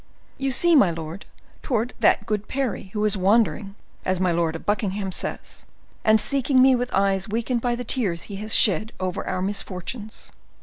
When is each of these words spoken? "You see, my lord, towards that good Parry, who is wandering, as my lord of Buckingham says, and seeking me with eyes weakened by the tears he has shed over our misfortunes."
"You 0.39 0.51
see, 0.51 0.75
my 0.75 0.89
lord, 0.89 1.27
towards 1.61 1.93
that 1.99 2.25
good 2.25 2.47
Parry, 2.47 2.85
who 2.93 3.05
is 3.05 3.15
wandering, 3.15 3.75
as 4.03 4.19
my 4.19 4.31
lord 4.31 4.55
of 4.55 4.65
Buckingham 4.65 5.11
says, 5.11 5.67
and 6.03 6.19
seeking 6.19 6.59
me 6.59 6.75
with 6.75 6.91
eyes 6.91 7.29
weakened 7.29 7.61
by 7.61 7.75
the 7.75 7.83
tears 7.83 8.23
he 8.23 8.37
has 8.37 8.55
shed 8.55 8.93
over 8.99 9.27
our 9.27 9.43
misfortunes." 9.43 10.31